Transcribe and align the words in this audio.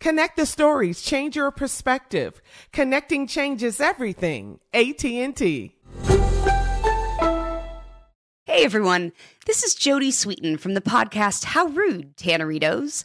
Connect 0.00 0.36
the 0.36 0.46
stories, 0.46 1.02
change 1.02 1.34
your 1.34 1.50
perspective. 1.50 2.40
Connecting 2.72 3.26
changes 3.26 3.80
everything. 3.80 4.60
AT&T. 4.72 5.74
Hey 8.44 8.64
everyone, 8.64 9.12
this 9.46 9.64
is 9.64 9.74
Jodie 9.74 10.08
Sweetin 10.08 10.58
from 10.58 10.74
the 10.74 10.80
podcast 10.80 11.44
How 11.44 11.66
Rude, 11.66 12.16
Tanneritos. 12.16 13.04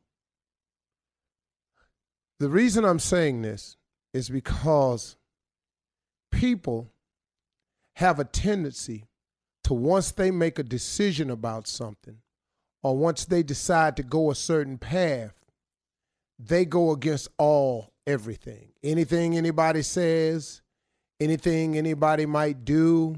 The 2.39 2.49
reason 2.49 2.83
I'm 2.85 2.99
saying 2.99 3.41
this 3.41 3.77
is 4.13 4.29
because 4.29 5.15
people 6.31 6.91
have 7.95 8.19
a 8.19 8.25
tendency 8.25 9.05
to 9.63 9.73
once 9.73 10.11
they 10.11 10.29
make 10.31 10.59
a 10.59 10.63
decision 10.63 11.29
about 11.29 11.67
something 11.67 12.17
or 12.81 12.97
once 12.97 13.25
they 13.25 13.43
decide 13.43 13.95
to 13.95 14.03
go 14.03 14.29
a 14.29 14.35
certain 14.35 14.77
path, 14.77 15.33
they 16.37 16.65
go 16.65 16.91
against 16.91 17.29
all 17.37 17.93
everything. 18.05 18.73
Anything 18.83 19.37
anybody 19.37 19.81
says, 19.81 20.61
anything 21.19 21.77
anybody 21.77 22.25
might 22.25 22.65
do, 22.65 23.15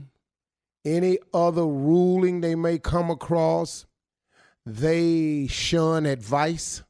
any 0.85 1.17
other 1.33 1.65
ruling 1.65 2.41
they 2.41 2.53
may 2.53 2.77
come 2.77 3.09
across, 3.09 3.87
they 4.65 5.47
shun 5.47 6.05
advice. 6.05 6.83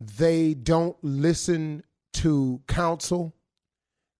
They 0.00 0.54
don't 0.54 0.96
listen 1.02 1.84
to 2.14 2.60
counsel. 2.66 3.34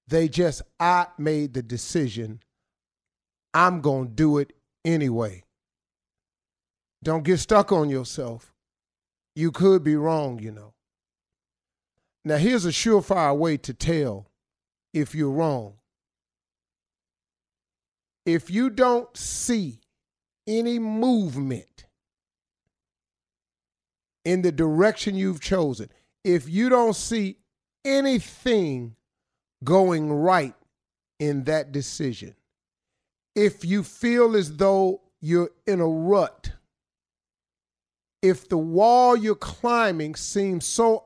They 0.06 0.28
just, 0.28 0.62
I 0.78 1.08
made 1.18 1.54
the 1.54 1.62
decision. 1.62 2.40
I'm 3.52 3.80
going 3.80 4.08
to 4.08 4.14
do 4.14 4.38
it 4.38 4.52
anyway. 4.84 5.44
Don't 7.02 7.24
get 7.24 7.38
stuck 7.38 7.72
on 7.72 7.90
yourself. 7.90 8.52
You 9.34 9.52
could 9.52 9.84
be 9.84 9.96
wrong, 9.96 10.38
you 10.38 10.50
know. 10.50 10.74
Now, 12.24 12.36
here's 12.36 12.64
a 12.64 12.70
surefire 12.70 13.36
way 13.36 13.56
to 13.58 13.72
tell 13.72 14.30
if 14.92 15.14
you're 15.14 15.30
wrong. 15.30 15.74
If 18.26 18.50
you 18.50 18.68
don't 18.68 19.16
see 19.16 19.80
any 20.46 20.78
movement 20.78 21.86
in 24.24 24.42
the 24.42 24.52
direction 24.52 25.14
you've 25.14 25.40
chosen, 25.40 25.88
if 26.24 26.48
you 26.48 26.68
don't 26.68 26.96
see 26.96 27.36
anything 27.84 28.94
going 29.64 30.12
right 30.12 30.54
in 31.18 31.44
that 31.44 31.72
decision, 31.72 32.34
if 33.34 33.64
you 33.64 33.82
feel 33.82 34.36
as 34.36 34.56
though 34.56 35.00
you're 35.20 35.50
in 35.66 35.80
a 35.80 35.88
rut, 35.88 36.52
if 38.22 38.48
the 38.48 38.58
wall 38.58 39.16
you're 39.16 39.34
climbing 39.34 40.16
seems 40.16 40.66
so 40.66 41.04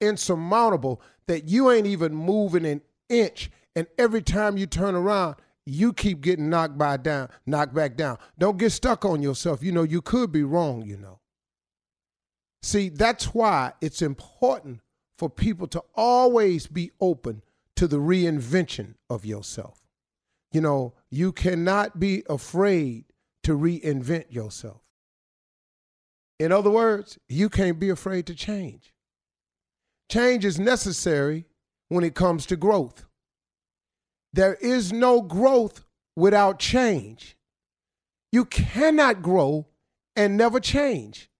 insurmountable 0.00 1.02
that 1.26 1.48
you 1.48 1.70
ain't 1.70 1.86
even 1.86 2.14
moving 2.14 2.64
an 2.64 2.80
inch, 3.08 3.50
and 3.74 3.86
every 3.98 4.22
time 4.22 4.56
you 4.56 4.66
turn 4.66 4.94
around, 4.94 5.36
you 5.66 5.92
keep 5.92 6.20
getting 6.20 6.48
knocked 6.48 6.78
by 6.78 6.96
down, 6.96 7.28
knocked 7.46 7.74
back 7.74 7.96
down. 7.96 8.16
Don't 8.38 8.56
get 8.56 8.70
stuck 8.70 9.04
on 9.04 9.22
yourself. 9.22 9.62
You 9.62 9.72
know, 9.72 9.82
you 9.82 10.00
could 10.00 10.32
be 10.32 10.42
wrong, 10.42 10.82
you 10.82 10.96
know. 10.96 11.20
See, 12.62 12.88
that's 12.88 13.34
why 13.34 13.72
it's 13.80 14.02
important 14.02 14.80
for 15.16 15.30
people 15.30 15.66
to 15.68 15.82
always 15.94 16.66
be 16.66 16.90
open 17.00 17.42
to 17.76 17.86
the 17.86 17.98
reinvention 17.98 18.94
of 19.08 19.24
yourself. 19.24 19.80
You 20.52 20.60
know, 20.60 20.94
you 21.10 21.32
cannot 21.32 22.00
be 22.00 22.24
afraid 22.28 23.04
to 23.44 23.56
reinvent 23.56 24.32
yourself. 24.32 24.82
In 26.38 26.52
other 26.52 26.70
words, 26.70 27.18
you 27.28 27.48
can't 27.48 27.78
be 27.78 27.90
afraid 27.90 28.26
to 28.26 28.34
change. 28.34 28.92
Change 30.10 30.44
is 30.44 30.58
necessary 30.58 31.44
when 31.88 32.04
it 32.04 32.14
comes 32.14 32.46
to 32.46 32.56
growth. 32.56 33.04
There 34.32 34.54
is 34.54 34.92
no 34.92 35.20
growth 35.20 35.84
without 36.16 36.58
change. 36.58 37.36
You 38.32 38.44
cannot 38.44 39.22
grow 39.22 39.66
and 40.14 40.36
never 40.36 40.60
change. 40.60 41.30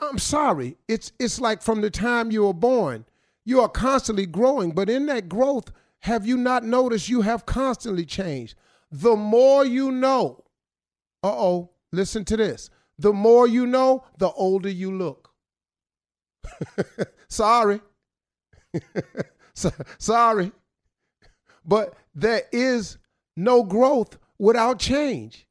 I'm 0.00 0.18
sorry, 0.18 0.76
it's 0.88 1.12
it's 1.18 1.40
like 1.40 1.62
from 1.62 1.80
the 1.80 1.90
time 1.90 2.30
you 2.30 2.44
were 2.46 2.52
born, 2.52 3.04
you 3.44 3.60
are 3.60 3.68
constantly 3.68 4.26
growing, 4.26 4.72
but 4.72 4.90
in 4.90 5.06
that 5.06 5.28
growth, 5.28 5.72
have 6.00 6.26
you 6.26 6.36
not 6.36 6.64
noticed 6.64 7.08
you 7.08 7.22
have 7.22 7.46
constantly 7.46 8.04
changed? 8.04 8.54
The 8.90 9.16
more 9.16 9.64
you 9.64 9.90
know, 9.90 10.44
uh-oh, 11.22 11.70
listen 11.92 12.24
to 12.26 12.36
this. 12.36 12.70
The 12.98 13.12
more 13.12 13.46
you 13.46 13.66
know, 13.66 14.04
the 14.18 14.30
older 14.30 14.68
you 14.68 14.96
look. 14.96 15.30
sorry. 17.28 17.80
sorry. 19.98 20.52
But 21.64 21.94
there 22.14 22.42
is 22.52 22.98
no 23.36 23.62
growth 23.62 24.18
without 24.38 24.78
change. 24.78 25.46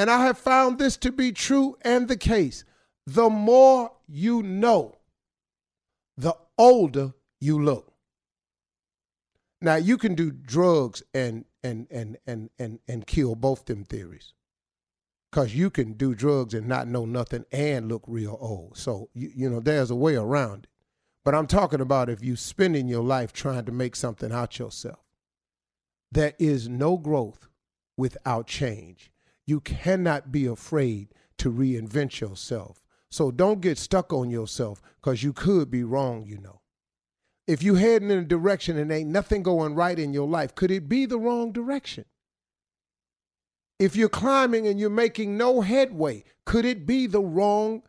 And 0.00 0.10
I 0.10 0.24
have 0.24 0.38
found 0.38 0.78
this 0.78 0.96
to 0.96 1.12
be 1.12 1.30
true 1.30 1.76
and 1.82 2.08
the 2.08 2.16
case. 2.16 2.64
The 3.06 3.28
more 3.28 3.92
you 4.08 4.42
know, 4.42 4.96
the 6.16 6.34
older 6.56 7.12
you 7.38 7.62
look. 7.62 7.92
Now 9.60 9.74
you 9.74 9.98
can 9.98 10.14
do 10.14 10.30
drugs 10.30 11.02
and 11.12 11.44
and 11.62 11.86
and 11.90 12.16
and 12.26 12.48
and 12.58 12.78
and 12.88 13.06
kill 13.06 13.34
both 13.34 13.66
them 13.66 13.84
theories. 13.84 14.32
Cause 15.32 15.52
you 15.52 15.68
can 15.68 15.92
do 15.92 16.14
drugs 16.14 16.54
and 16.54 16.66
not 16.66 16.88
know 16.88 17.04
nothing 17.04 17.44
and 17.52 17.86
look 17.86 18.04
real 18.06 18.38
old. 18.40 18.78
So 18.78 19.10
you 19.12 19.30
you 19.34 19.50
know 19.50 19.60
there's 19.60 19.90
a 19.90 19.94
way 19.94 20.16
around 20.16 20.64
it. 20.64 20.70
But 21.26 21.34
I'm 21.34 21.46
talking 21.46 21.82
about 21.82 22.08
if 22.08 22.24
you 22.24 22.36
spending 22.36 22.88
your 22.88 23.04
life 23.04 23.34
trying 23.34 23.66
to 23.66 23.72
make 23.72 23.94
something 23.94 24.32
out 24.32 24.58
yourself. 24.58 25.04
There 26.10 26.32
is 26.38 26.70
no 26.70 26.96
growth 26.96 27.48
without 27.98 28.46
change. 28.46 29.10
You 29.50 29.58
cannot 29.58 30.30
be 30.30 30.46
afraid 30.46 31.08
to 31.38 31.50
reinvent 31.50 32.20
yourself. 32.20 32.84
So 33.10 33.32
don't 33.32 33.60
get 33.60 33.78
stuck 33.78 34.12
on 34.12 34.30
yourself 34.30 34.80
because 35.00 35.24
you 35.24 35.32
could 35.32 35.72
be 35.72 35.82
wrong, 35.82 36.24
you 36.24 36.38
know. 36.38 36.60
If 37.48 37.60
you 37.60 37.74
heading 37.74 38.12
in 38.12 38.18
a 38.18 38.24
direction 38.24 38.78
and 38.78 38.92
ain't 38.92 39.10
nothing 39.10 39.42
going 39.42 39.74
right 39.74 39.98
in 39.98 40.12
your 40.12 40.28
life, 40.28 40.54
could 40.54 40.70
it 40.70 40.88
be 40.88 41.04
the 41.04 41.18
wrong 41.18 41.50
direction? 41.50 42.04
If 43.80 43.96
you're 43.96 44.08
climbing 44.08 44.68
and 44.68 44.78
you're 44.78 44.88
making 44.88 45.36
no 45.36 45.62
headway, 45.62 46.22
could 46.44 46.64
it 46.64 46.86
be 46.86 47.08
the 47.08 47.20
wrong 47.20 47.82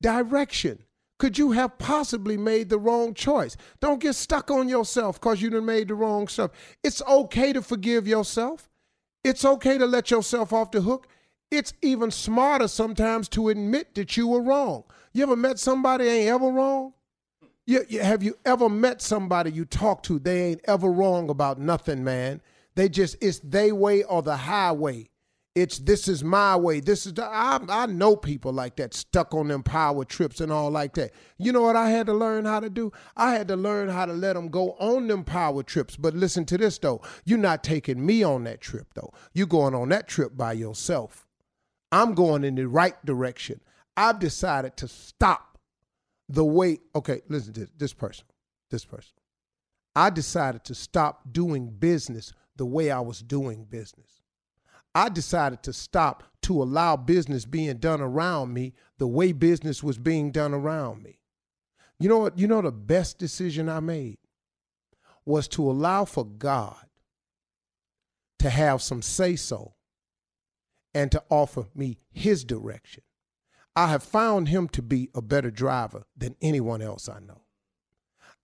direction? 0.00 0.84
could 1.18 1.38
you 1.38 1.52
have 1.52 1.78
possibly 1.78 2.36
made 2.36 2.68
the 2.68 2.78
wrong 2.78 3.14
choice? 3.14 3.56
Don't 3.80 4.00
get 4.00 4.14
stuck 4.14 4.50
on 4.50 4.68
yourself 4.68 5.20
because 5.20 5.40
you 5.40 5.48
done 5.48 5.64
made 5.64 5.88
the 5.88 5.94
wrong 5.94 6.28
stuff. 6.28 6.50
It's 6.82 7.00
okay 7.02 7.52
to 7.52 7.62
forgive 7.62 8.06
yourself. 8.06 8.68
It's 9.24 9.44
okay 9.44 9.78
to 9.78 9.86
let 9.86 10.10
yourself 10.10 10.52
off 10.52 10.70
the 10.70 10.82
hook. 10.82 11.08
It's 11.50 11.72
even 11.82 12.10
smarter 12.10 12.68
sometimes 12.68 13.28
to 13.30 13.48
admit 13.48 13.94
that 13.94 14.16
you 14.16 14.28
were 14.28 14.42
wrong. 14.42 14.84
You 15.12 15.22
ever 15.22 15.36
met 15.36 15.58
somebody 15.58 16.06
ain't 16.06 16.28
ever 16.28 16.48
wrong? 16.48 16.92
You, 17.66 17.84
you, 17.88 18.00
have 18.00 18.22
you 18.22 18.36
ever 18.44 18.68
met 18.68 19.00
somebody 19.00 19.50
you 19.50 19.64
talk 19.64 20.02
to? 20.04 20.18
They 20.18 20.42
ain't 20.50 20.60
ever 20.64 20.90
wrong 20.90 21.30
about 21.30 21.58
nothing, 21.58 22.04
man. 22.04 22.42
They 22.74 22.88
just 22.88 23.16
it's 23.22 23.38
they 23.38 23.72
way 23.72 24.02
or 24.02 24.20
the 24.20 24.36
highway. 24.36 25.08
It's 25.54 25.78
this 25.78 26.08
is 26.08 26.24
my 26.24 26.56
way. 26.56 26.80
This 26.80 27.06
is 27.06 27.14
the, 27.14 27.24
I, 27.24 27.60
I 27.68 27.86
know 27.86 28.16
people 28.16 28.52
like 28.52 28.74
that 28.76 28.92
stuck 28.92 29.32
on 29.34 29.46
them 29.48 29.62
power 29.62 30.04
trips 30.04 30.40
and 30.40 30.50
all 30.50 30.68
like 30.68 30.94
that. 30.94 31.12
You 31.38 31.52
know 31.52 31.62
what 31.62 31.76
I 31.76 31.90
had 31.90 32.06
to 32.06 32.12
learn 32.12 32.44
how 32.44 32.58
to 32.58 32.68
do? 32.68 32.90
I 33.16 33.34
had 33.34 33.46
to 33.48 33.56
learn 33.56 33.88
how 33.88 34.04
to 34.04 34.12
let 34.12 34.32
them 34.32 34.48
go 34.48 34.72
on 34.80 35.06
them 35.06 35.22
power 35.22 35.62
trips. 35.62 35.96
But 35.96 36.14
listen 36.14 36.44
to 36.46 36.58
this 36.58 36.78
though. 36.78 37.02
You're 37.24 37.38
not 37.38 37.62
taking 37.62 38.04
me 38.04 38.24
on 38.24 38.44
that 38.44 38.60
trip 38.60 38.88
though. 38.94 39.12
You're 39.32 39.46
going 39.46 39.76
on 39.76 39.90
that 39.90 40.08
trip 40.08 40.36
by 40.36 40.54
yourself. 40.54 41.28
I'm 41.92 42.14
going 42.14 42.42
in 42.42 42.56
the 42.56 42.66
right 42.66 42.96
direction. 43.06 43.60
I've 43.96 44.18
decided 44.18 44.76
to 44.78 44.88
stop 44.88 45.56
the 46.28 46.44
way. 46.44 46.78
Okay, 46.96 47.20
listen 47.28 47.52
to 47.52 47.60
this, 47.60 47.70
this 47.76 47.92
person. 47.92 48.24
This 48.70 48.84
person. 48.84 49.12
I 49.94 50.10
decided 50.10 50.64
to 50.64 50.74
stop 50.74 51.32
doing 51.32 51.68
business 51.68 52.32
the 52.56 52.66
way 52.66 52.90
I 52.90 52.98
was 52.98 53.20
doing 53.20 53.62
business. 53.62 54.23
I 54.94 55.08
decided 55.08 55.62
to 55.64 55.72
stop 55.72 56.22
to 56.42 56.62
allow 56.62 56.96
business 56.96 57.44
being 57.44 57.78
done 57.78 58.00
around 58.00 58.52
me 58.52 58.74
the 58.98 59.08
way 59.08 59.32
business 59.32 59.82
was 59.82 59.98
being 59.98 60.30
done 60.30 60.54
around 60.54 61.02
me. 61.02 61.20
You 61.98 62.08
know 62.08 62.18
what? 62.18 62.38
You 62.38 62.46
know 62.46 62.62
the 62.62 62.70
best 62.70 63.18
decision 63.18 63.68
I 63.68 63.80
made 63.80 64.18
was 65.24 65.48
to 65.48 65.68
allow 65.68 66.04
for 66.04 66.24
God 66.24 66.76
to 68.38 68.50
have 68.50 68.82
some 68.82 69.02
say 69.02 69.36
so 69.36 69.74
and 70.92 71.10
to 71.10 71.22
offer 71.30 71.66
me 71.74 71.98
his 72.12 72.44
direction. 72.44 73.02
I 73.74 73.88
have 73.88 74.02
found 74.02 74.48
him 74.48 74.68
to 74.68 74.82
be 74.82 75.10
a 75.14 75.22
better 75.22 75.50
driver 75.50 76.04
than 76.16 76.36
anyone 76.40 76.82
else 76.82 77.08
I 77.08 77.18
know. 77.20 77.42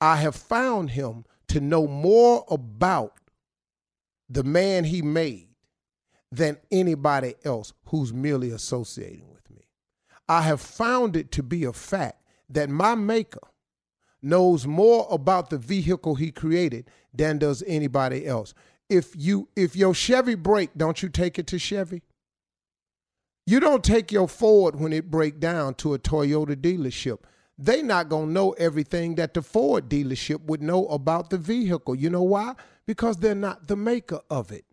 I 0.00 0.16
have 0.16 0.34
found 0.34 0.90
him 0.90 1.24
to 1.48 1.60
know 1.60 1.86
more 1.86 2.44
about 2.50 3.12
the 4.28 4.42
man 4.42 4.84
he 4.84 5.02
made 5.02 5.49
than 6.32 6.58
anybody 6.70 7.34
else 7.44 7.72
who's 7.86 8.12
merely 8.12 8.50
associating 8.50 9.30
with 9.32 9.50
me. 9.50 9.66
I 10.28 10.42
have 10.42 10.60
found 10.60 11.16
it 11.16 11.32
to 11.32 11.42
be 11.42 11.64
a 11.64 11.72
fact 11.72 12.22
that 12.48 12.68
my 12.68 12.94
maker 12.94 13.40
knows 14.22 14.66
more 14.66 15.06
about 15.10 15.50
the 15.50 15.58
vehicle 15.58 16.14
he 16.14 16.30
created 16.30 16.88
than 17.12 17.38
does 17.38 17.62
anybody 17.66 18.26
else. 18.26 18.54
If 18.88 19.14
you 19.16 19.48
if 19.56 19.76
your 19.76 19.94
Chevy 19.94 20.34
break, 20.34 20.70
don't 20.76 21.02
you 21.02 21.08
take 21.08 21.38
it 21.38 21.46
to 21.48 21.58
Chevy? 21.58 22.02
You 23.46 23.60
don't 23.60 23.82
take 23.82 24.12
your 24.12 24.28
Ford 24.28 24.78
when 24.78 24.92
it 24.92 25.10
break 25.10 25.40
down 25.40 25.74
to 25.74 25.94
a 25.94 25.98
Toyota 25.98 26.54
dealership. 26.54 27.18
They 27.58 27.82
not 27.82 28.08
going 28.08 28.28
to 28.28 28.32
know 28.32 28.52
everything 28.52 29.16
that 29.16 29.34
the 29.34 29.42
Ford 29.42 29.88
dealership 29.88 30.44
would 30.44 30.62
know 30.62 30.86
about 30.86 31.30
the 31.30 31.38
vehicle. 31.38 31.94
You 31.94 32.10
know 32.10 32.22
why? 32.22 32.54
Because 32.86 33.18
they're 33.18 33.34
not 33.34 33.66
the 33.66 33.76
maker 33.76 34.20
of 34.30 34.52
it. 34.52 34.64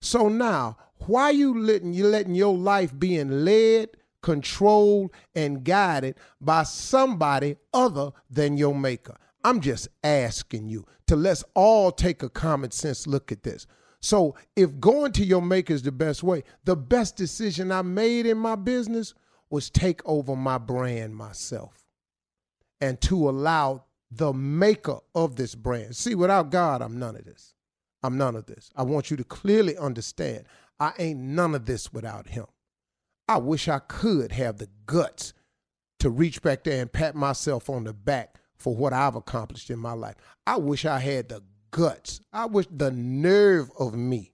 So 0.00 0.28
now, 0.28 0.76
why 1.06 1.30
you 1.30 1.58
letting 1.58 1.92
you 1.92 2.06
letting 2.06 2.34
your 2.34 2.56
life 2.56 2.96
being 2.98 3.44
led, 3.44 3.90
controlled, 4.22 5.10
and 5.34 5.64
guided 5.64 6.16
by 6.40 6.64
somebody 6.64 7.56
other 7.72 8.12
than 8.30 8.56
your 8.56 8.74
maker? 8.74 9.16
I'm 9.44 9.60
just 9.60 9.88
asking 10.02 10.68
you 10.68 10.86
to 11.06 11.16
let's 11.16 11.44
all 11.54 11.90
take 11.90 12.22
a 12.22 12.28
common 12.28 12.70
sense 12.70 13.06
look 13.06 13.32
at 13.32 13.42
this. 13.42 13.66
So 14.00 14.36
if 14.54 14.78
going 14.78 15.12
to 15.12 15.24
your 15.24 15.42
maker 15.42 15.72
is 15.72 15.82
the 15.82 15.92
best 15.92 16.22
way, 16.22 16.44
the 16.64 16.76
best 16.76 17.16
decision 17.16 17.72
I 17.72 17.82
made 17.82 18.26
in 18.26 18.38
my 18.38 18.54
business 18.54 19.14
was 19.50 19.70
take 19.70 20.00
over 20.04 20.36
my 20.36 20.58
brand 20.58 21.16
myself 21.16 21.84
and 22.80 23.00
to 23.02 23.28
allow 23.28 23.84
the 24.10 24.32
maker 24.32 24.98
of 25.14 25.36
this 25.36 25.54
brand. 25.54 25.96
See, 25.96 26.14
without 26.14 26.50
God, 26.50 26.82
I'm 26.82 26.98
none 26.98 27.16
of 27.16 27.24
this. 27.24 27.54
I'm 28.02 28.16
none 28.16 28.36
of 28.36 28.46
this. 28.46 28.70
I 28.76 28.82
want 28.82 29.10
you 29.10 29.16
to 29.16 29.24
clearly 29.24 29.76
understand 29.76 30.44
I 30.80 30.92
ain't 30.98 31.20
none 31.20 31.54
of 31.54 31.66
this 31.66 31.92
without 31.92 32.28
him. 32.28 32.46
I 33.28 33.38
wish 33.38 33.68
I 33.68 33.80
could 33.80 34.32
have 34.32 34.58
the 34.58 34.68
guts 34.86 35.34
to 35.98 36.10
reach 36.10 36.40
back 36.42 36.64
there 36.64 36.80
and 36.80 36.92
pat 36.92 37.14
myself 37.14 37.68
on 37.68 37.84
the 37.84 37.92
back 37.92 38.36
for 38.56 38.74
what 38.74 38.92
I've 38.92 39.16
accomplished 39.16 39.70
in 39.70 39.78
my 39.78 39.92
life. 39.92 40.14
I 40.46 40.56
wish 40.56 40.84
I 40.84 40.98
had 40.98 41.28
the 41.28 41.42
guts. 41.70 42.20
I 42.32 42.46
wish 42.46 42.66
the 42.70 42.90
nerve 42.90 43.70
of 43.78 43.94
me 43.94 44.32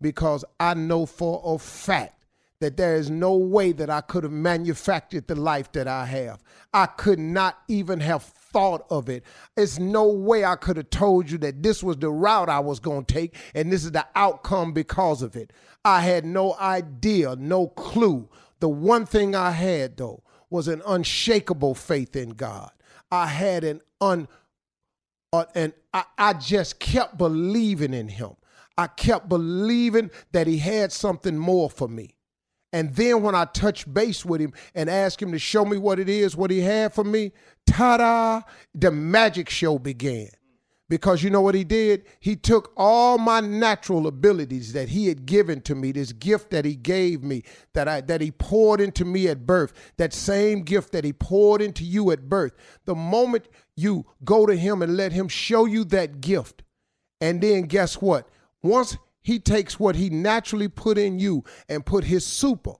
because 0.00 0.44
I 0.58 0.74
know 0.74 1.06
for 1.06 1.40
a 1.44 1.58
fact 1.58 2.24
that 2.60 2.76
there 2.76 2.96
is 2.96 3.10
no 3.10 3.34
way 3.36 3.72
that 3.72 3.90
I 3.90 4.00
could 4.00 4.24
have 4.24 4.32
manufactured 4.32 5.26
the 5.26 5.34
life 5.34 5.72
that 5.72 5.88
I 5.88 6.06
have. 6.06 6.42
I 6.72 6.86
could 6.86 7.18
not 7.18 7.58
even 7.68 8.00
have 8.00 8.22
thought 8.52 8.86
of 8.90 9.08
it. 9.08 9.24
It's 9.56 9.78
no 9.78 10.06
way 10.08 10.44
I 10.44 10.56
could 10.56 10.76
have 10.76 10.90
told 10.90 11.30
you 11.30 11.38
that 11.38 11.62
this 11.62 11.82
was 11.82 11.96
the 11.96 12.10
route 12.10 12.48
I 12.48 12.60
was 12.60 12.80
going 12.80 13.04
to 13.04 13.14
take 13.14 13.34
and 13.54 13.72
this 13.72 13.84
is 13.84 13.92
the 13.92 14.06
outcome 14.14 14.72
because 14.72 15.22
of 15.22 15.36
it. 15.36 15.52
I 15.84 16.00
had 16.00 16.24
no 16.24 16.54
idea, 16.54 17.36
no 17.36 17.68
clue 17.68 18.28
The 18.60 18.68
one 18.68 19.06
thing 19.06 19.34
I 19.34 19.50
had 19.50 19.96
though 19.96 20.22
was 20.50 20.68
an 20.68 20.82
unshakable 20.86 21.74
faith 21.74 22.14
in 22.14 22.30
God. 22.30 22.70
I 23.10 23.26
had 23.26 23.64
an 23.64 23.80
un 24.00 24.28
uh, 25.32 25.46
and 25.54 25.72
I, 25.94 26.04
I 26.18 26.32
just 26.34 26.78
kept 26.78 27.16
believing 27.18 27.94
in 27.94 28.08
him. 28.08 28.32
I 28.76 28.86
kept 28.86 29.28
believing 29.28 30.10
that 30.32 30.46
he 30.46 30.58
had 30.58 30.92
something 30.92 31.36
more 31.36 31.70
for 31.70 31.88
me. 31.88 32.16
And 32.72 32.94
then 32.94 33.22
when 33.22 33.34
I 33.34 33.44
touched 33.44 33.92
base 33.92 34.24
with 34.24 34.40
him 34.40 34.52
and 34.74 34.88
asked 34.88 35.20
him 35.20 35.32
to 35.32 35.38
show 35.38 35.64
me 35.64 35.76
what 35.76 35.98
it 35.98 36.08
is, 36.08 36.36
what 36.36 36.50
he 36.50 36.60
had 36.60 36.94
for 36.94 37.04
me, 37.04 37.32
ta 37.66 37.98
da, 37.98 38.42
the 38.74 38.90
magic 38.90 39.50
show 39.50 39.78
began. 39.78 40.28
Because 40.88 41.22
you 41.22 41.30
know 41.30 41.40
what 41.40 41.54
he 41.54 41.64
did? 41.64 42.04
He 42.20 42.36
took 42.36 42.72
all 42.76 43.16
my 43.16 43.40
natural 43.40 44.06
abilities 44.06 44.74
that 44.74 44.90
he 44.90 45.06
had 45.06 45.24
given 45.24 45.62
to 45.62 45.74
me, 45.74 45.90
this 45.90 46.12
gift 46.12 46.50
that 46.50 46.66
he 46.66 46.74
gave 46.74 47.22
me, 47.22 47.44
that 47.72 47.88
I 47.88 48.02
that 48.02 48.20
he 48.20 48.30
poured 48.30 48.78
into 48.78 49.06
me 49.06 49.26
at 49.28 49.46
birth, 49.46 49.72
that 49.96 50.12
same 50.12 50.60
gift 50.62 50.92
that 50.92 51.04
he 51.04 51.14
poured 51.14 51.62
into 51.62 51.82
you 51.82 52.10
at 52.10 52.28
birth. 52.28 52.52
The 52.84 52.94
moment 52.94 53.48
you 53.74 54.04
go 54.22 54.44
to 54.44 54.54
him 54.54 54.82
and 54.82 54.96
let 54.96 55.12
him 55.12 55.28
show 55.28 55.64
you 55.64 55.84
that 55.84 56.20
gift, 56.20 56.62
and 57.22 57.40
then 57.40 57.62
guess 57.62 57.94
what? 58.02 58.28
Once 58.62 58.98
he 59.22 59.38
takes 59.38 59.78
what 59.78 59.96
he 59.96 60.10
naturally 60.10 60.68
put 60.68 60.98
in 60.98 61.18
you 61.18 61.44
and 61.68 61.86
put 61.86 62.04
his 62.04 62.26
super, 62.26 62.74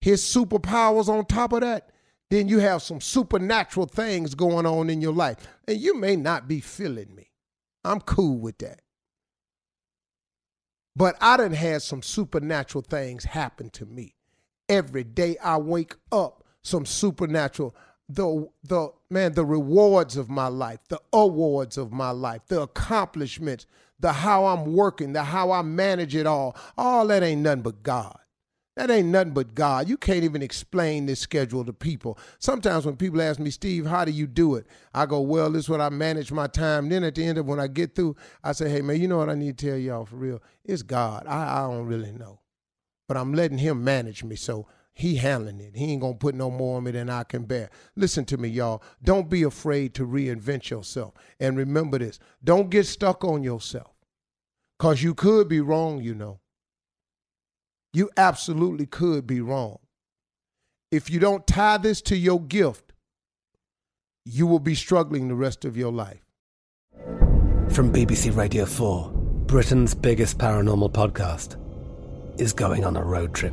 his 0.00 0.22
superpowers 0.22 1.08
on 1.08 1.24
top 1.26 1.52
of 1.52 1.60
that, 1.60 1.90
then 2.30 2.48
you 2.48 2.58
have 2.58 2.82
some 2.82 3.00
supernatural 3.00 3.86
things 3.86 4.34
going 4.34 4.66
on 4.66 4.90
in 4.90 5.00
your 5.00 5.12
life. 5.12 5.36
And 5.68 5.80
you 5.80 5.96
may 5.96 6.16
not 6.16 6.48
be 6.48 6.60
feeling 6.60 7.14
me. 7.14 7.30
I'm 7.84 8.00
cool 8.00 8.38
with 8.38 8.58
that. 8.58 8.80
But 10.96 11.16
I 11.20 11.36
done 11.36 11.52
had 11.52 11.82
some 11.82 12.02
supernatural 12.02 12.82
things 12.82 13.24
happen 13.24 13.70
to 13.70 13.84
me. 13.84 14.14
Every 14.68 15.04
day 15.04 15.36
I 15.38 15.58
wake 15.58 15.94
up, 16.10 16.42
some 16.62 16.86
supernatural 16.86 17.76
the 18.08 18.48
the 18.62 18.88
man 19.10 19.32
the 19.32 19.44
rewards 19.44 20.16
of 20.16 20.30
my 20.30 20.46
life 20.46 20.78
the 20.88 21.00
awards 21.12 21.76
of 21.76 21.92
my 21.92 22.10
life 22.10 22.40
the 22.46 22.60
accomplishments 22.60 23.66
the 24.00 24.12
how 24.12 24.46
i'm 24.46 24.74
working 24.74 25.12
the 25.12 25.22
how 25.22 25.50
i 25.50 25.62
manage 25.62 26.14
it 26.14 26.26
all 26.26 26.56
all 26.76 27.06
that 27.06 27.22
ain't 27.22 27.42
nothing 27.42 27.62
but 27.62 27.82
god 27.82 28.18
that 28.76 28.90
ain't 28.90 29.08
nothing 29.08 29.32
but 29.32 29.54
God. 29.54 29.88
You 29.88 29.96
can't 29.96 30.22
even 30.22 30.42
explain 30.42 31.06
this 31.06 31.20
schedule 31.20 31.64
to 31.64 31.72
people. 31.72 32.18
Sometimes 32.38 32.84
when 32.84 32.96
people 32.96 33.22
ask 33.22 33.40
me, 33.40 33.50
Steve, 33.50 33.86
how 33.86 34.04
do 34.04 34.12
you 34.12 34.26
do 34.26 34.54
it? 34.54 34.66
I 34.92 35.06
go, 35.06 35.20
well, 35.20 35.50
this 35.50 35.64
is 35.64 35.70
what 35.70 35.80
I 35.80 35.88
manage 35.88 36.30
my 36.30 36.46
time. 36.46 36.90
Then 36.90 37.02
at 37.02 37.14
the 37.14 37.24
end 37.24 37.38
of 37.38 37.46
when 37.46 37.58
I 37.58 37.68
get 37.68 37.94
through, 37.94 38.16
I 38.44 38.52
say, 38.52 38.68
hey, 38.68 38.82
man, 38.82 39.00
you 39.00 39.08
know 39.08 39.16
what 39.16 39.30
I 39.30 39.34
need 39.34 39.56
to 39.56 39.66
tell 39.66 39.78
y'all 39.78 40.04
for 40.04 40.16
real? 40.16 40.42
It's 40.62 40.82
God. 40.82 41.26
I, 41.26 41.58
I 41.58 41.68
don't 41.70 41.86
really 41.86 42.12
know. 42.12 42.40
But 43.08 43.16
I'm 43.16 43.32
letting 43.32 43.58
him 43.58 43.82
manage 43.82 44.22
me. 44.22 44.36
So 44.36 44.66
he 44.98 45.16
handling 45.16 45.60
it. 45.60 45.76
He 45.76 45.92
ain't 45.92 46.00
gonna 46.00 46.14
put 46.14 46.34
no 46.34 46.50
more 46.50 46.78
on 46.78 46.84
me 46.84 46.90
than 46.90 47.10
I 47.10 47.22
can 47.22 47.44
bear. 47.44 47.68
Listen 47.96 48.24
to 48.24 48.38
me, 48.38 48.48
y'all. 48.48 48.82
Don't 49.02 49.28
be 49.28 49.42
afraid 49.42 49.92
to 49.94 50.06
reinvent 50.06 50.70
yourself. 50.70 51.12
And 51.38 51.54
remember 51.54 51.98
this: 51.98 52.18
don't 52.42 52.70
get 52.70 52.86
stuck 52.86 53.22
on 53.22 53.42
yourself. 53.42 53.92
Cause 54.78 55.02
you 55.02 55.12
could 55.12 55.48
be 55.48 55.60
wrong, 55.60 56.00
you 56.00 56.14
know. 56.14 56.40
You 57.92 58.08
absolutely 58.16 58.86
could 58.86 59.26
be 59.26 59.42
wrong. 59.42 59.80
If 60.90 61.10
you 61.10 61.20
don't 61.20 61.46
tie 61.46 61.76
this 61.76 62.00
to 62.02 62.16
your 62.16 62.40
gift, 62.40 62.94
you 64.24 64.46
will 64.46 64.60
be 64.60 64.74
struggling 64.74 65.28
the 65.28 65.34
rest 65.34 65.66
of 65.66 65.76
your 65.76 65.92
life. 65.92 66.24
From 67.68 67.92
BBC 67.92 68.34
Radio 68.34 68.64
4, 68.64 69.10
Britain's 69.44 69.94
biggest 69.94 70.38
paranormal 70.38 70.92
podcast 70.92 71.60
is 72.40 72.54
going 72.54 72.86
on 72.86 72.96
a 72.96 73.04
road 73.04 73.34
trip. 73.34 73.52